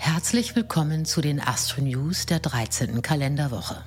[0.00, 3.02] Herzlich willkommen zu den Astro News der 13.
[3.02, 3.84] Kalenderwoche.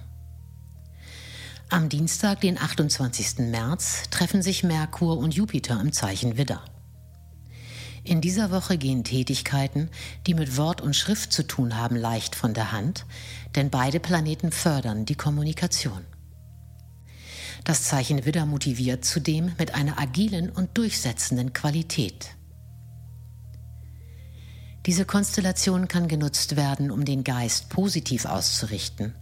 [1.70, 3.50] Am Dienstag, den 28.
[3.50, 6.66] März, treffen sich Merkur und Jupiter im Zeichen Widder.
[8.04, 9.90] In dieser Woche gehen Tätigkeiten,
[10.28, 13.06] die mit Wort und Schrift zu tun haben, leicht von der Hand,
[13.56, 16.06] denn beide Planeten fördern die Kommunikation.
[17.64, 22.36] Das Zeichen Widder motiviert zudem mit einer agilen und durchsetzenden Qualität.
[24.86, 29.14] Diese Konstellation kann genutzt werden, um den Geist positiv auszurichten,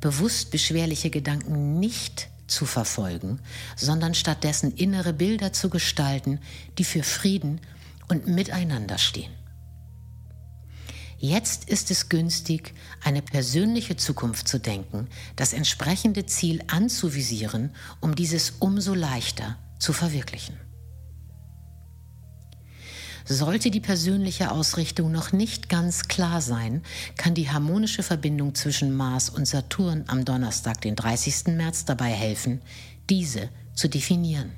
[0.00, 3.40] bewusst beschwerliche Gedanken nicht zu verfolgen,
[3.76, 6.40] sondern stattdessen innere Bilder zu gestalten,
[6.78, 7.60] die für Frieden
[8.08, 9.32] und Miteinander stehen.
[11.18, 15.06] Jetzt ist es günstig, eine persönliche Zukunft zu denken,
[15.36, 17.70] das entsprechende Ziel anzuvisieren,
[18.00, 20.56] um dieses umso leichter zu verwirklichen.
[23.24, 26.82] Sollte die persönliche Ausrichtung noch nicht ganz klar sein,
[27.16, 31.54] kann die harmonische Verbindung zwischen Mars und Saturn am Donnerstag, den 30.
[31.56, 32.60] März, dabei helfen,
[33.08, 34.52] diese zu definieren.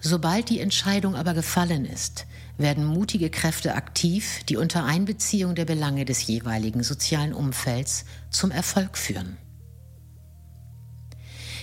[0.00, 2.26] Sobald die Entscheidung aber gefallen ist,
[2.56, 8.96] werden mutige Kräfte aktiv, die unter Einbeziehung der Belange des jeweiligen sozialen Umfelds zum Erfolg
[8.96, 9.36] führen.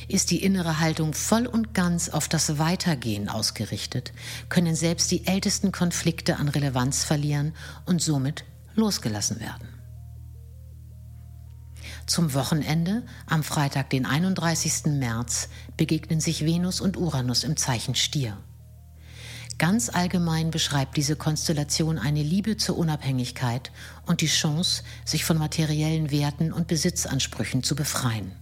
[0.08, 4.14] Ist die innere Haltung voll und ganz auf das Weitergehen ausgerichtet,
[4.50, 7.54] können selbst die ältesten Konflikte an Relevanz verlieren
[7.86, 8.46] und somit
[8.76, 9.70] losgelassen werden.
[12.06, 14.86] Zum Wochenende, am Freitag, den 31.
[14.86, 18.38] März, begegnen sich Venus und Uranus im Zeichen Stier.
[19.58, 23.72] Ganz allgemein beschreibt diese Konstellation eine Liebe zur Unabhängigkeit
[24.06, 28.34] und die Chance, sich von materiellen Werten und Besitzansprüchen zu befreien.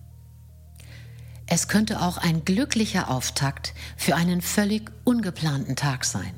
[1.56, 6.34] Es könnte auch ein glücklicher Auftakt für einen völlig ungeplanten Tag sein,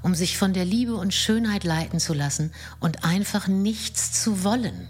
[0.00, 4.86] um sich von der Liebe und Schönheit leiten zu lassen und einfach nichts zu wollen.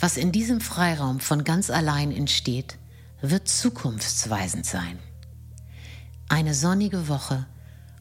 [0.00, 2.76] Was in diesem Freiraum von ganz allein entsteht,
[3.20, 4.98] wird zukunftsweisend sein.
[6.28, 7.46] Eine sonnige Woche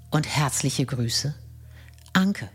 [0.09, 1.35] und herzliche Grüße,
[2.13, 2.49] Anke.